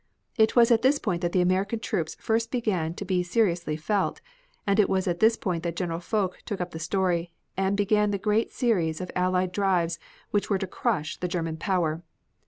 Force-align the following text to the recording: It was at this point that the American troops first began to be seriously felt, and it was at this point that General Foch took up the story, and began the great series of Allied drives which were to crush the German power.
It 0.35 0.55
was 0.55 0.71
at 0.71 0.81
this 0.81 0.97
point 0.97 1.21
that 1.21 1.31
the 1.31 1.41
American 1.43 1.79
troops 1.79 2.17
first 2.19 2.49
began 2.49 2.95
to 2.95 3.05
be 3.05 3.21
seriously 3.21 3.77
felt, 3.77 4.19
and 4.65 4.79
it 4.79 4.89
was 4.89 5.07
at 5.07 5.19
this 5.19 5.37
point 5.37 5.61
that 5.61 5.75
General 5.75 5.99
Foch 5.99 6.41
took 6.43 6.59
up 6.59 6.71
the 6.71 6.79
story, 6.79 7.33
and 7.55 7.77
began 7.77 8.09
the 8.09 8.17
great 8.17 8.49
series 8.51 8.99
of 8.99 9.11
Allied 9.15 9.51
drives 9.51 9.99
which 10.31 10.49
were 10.49 10.57
to 10.57 10.65
crush 10.65 11.17
the 11.19 11.27
German 11.27 11.55
power. 11.57 12.01